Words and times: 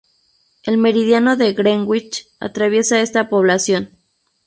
El 0.63 0.79
Meridiano 0.79 1.37
de 1.37 1.53
Greenwich 1.53 2.27
atraviesa 2.39 3.01
esta 3.01 3.29
población. 3.29 3.91